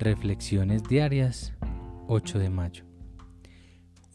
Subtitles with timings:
[0.00, 1.52] Reflexiones diarias
[2.08, 2.84] 8 de mayo.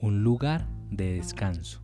[0.00, 1.82] Un lugar de descanso.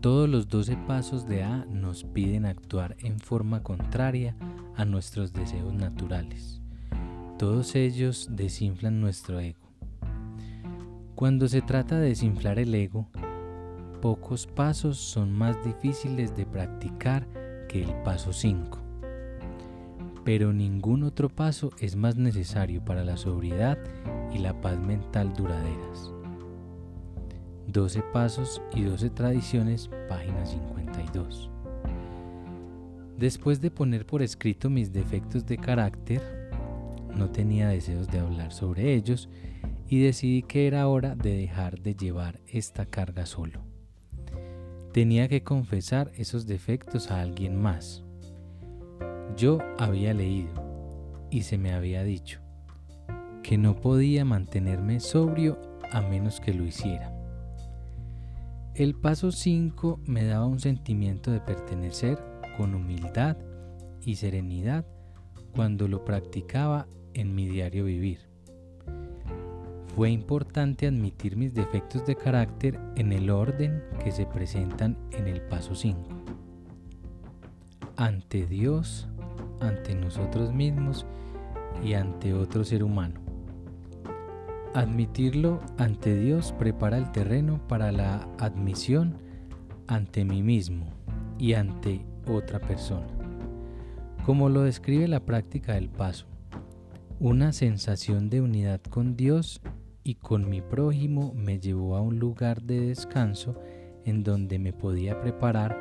[0.00, 4.34] Todos los 12 pasos de A nos piden actuar en forma contraria
[4.74, 6.60] a nuestros deseos naturales.
[7.38, 9.70] Todos ellos desinflan nuestro ego.
[11.14, 13.08] Cuando se trata de desinflar el ego,
[14.00, 17.28] pocos pasos son más difíciles de practicar
[17.68, 18.91] que el paso 5
[20.24, 23.78] pero ningún otro paso es más necesario para la sobriedad
[24.32, 26.12] y la paz mental duraderas.
[27.66, 31.50] 12 Pasos y 12 Tradiciones, página 52.
[33.18, 36.50] Después de poner por escrito mis defectos de carácter,
[37.16, 39.28] no tenía deseos de hablar sobre ellos
[39.88, 43.60] y decidí que era hora de dejar de llevar esta carga solo.
[44.92, 48.04] Tenía que confesar esos defectos a alguien más
[49.42, 50.52] yo había leído
[51.28, 52.38] y se me había dicho
[53.42, 55.58] que no podía mantenerme sobrio
[55.90, 57.12] a menos que lo hiciera.
[58.76, 62.22] El paso 5 me daba un sentimiento de pertenecer
[62.56, 63.36] con humildad
[64.04, 64.86] y serenidad
[65.56, 68.20] cuando lo practicaba en mi diario vivir.
[69.96, 75.40] Fue importante admitir mis defectos de carácter en el orden que se presentan en el
[75.42, 76.00] paso 5.
[77.96, 79.08] Ante Dios,
[79.62, 81.06] ante nosotros mismos
[81.82, 83.20] y ante otro ser humano.
[84.74, 89.18] Admitirlo ante Dios prepara el terreno para la admisión
[89.86, 90.86] ante mí mismo
[91.38, 93.06] y ante otra persona.
[94.24, 96.26] Como lo describe la práctica del paso,
[97.18, 99.60] una sensación de unidad con Dios
[100.04, 103.60] y con mi prójimo me llevó a un lugar de descanso
[104.04, 105.76] en donde me podía preparar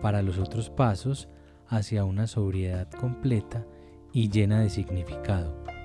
[0.00, 1.28] para los otros pasos
[1.68, 3.64] hacia una sobriedad completa
[4.12, 5.75] y llena de significado.